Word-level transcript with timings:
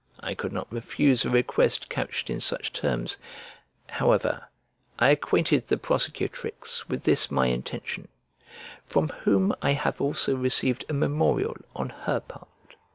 I 0.19 0.33
could 0.33 0.51
not 0.51 0.73
refuse 0.73 1.25
a 1.25 1.29
request 1.29 1.87
couched 1.87 2.31
in 2.31 2.41
such 2.41 2.73
terms; 2.73 3.17
however, 3.87 4.47
I 4.97 5.09
acquainted 5.11 5.67
the 5.67 5.77
prosecutrix 5.77 6.89
with 6.89 7.03
this 7.03 7.29
my 7.29 7.45
intention, 7.49 8.07
from 8.89 9.09
whom 9.09 9.53
I 9.61 9.73
have 9.73 10.01
also 10.01 10.35
received 10.35 10.85
a 10.89 10.93
memorial 10.95 11.55
on 11.75 11.89
her 11.89 12.19
part. 12.19 12.49